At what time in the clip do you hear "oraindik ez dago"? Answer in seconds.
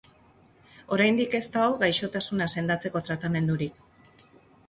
0.95-1.75